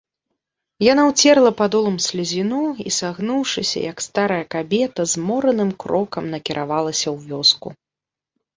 [0.85, 7.67] Яна ўцерла падолам слязіну і, сагнуўшыся, як старая кабета, змораным крокам накіравалася ў вёску.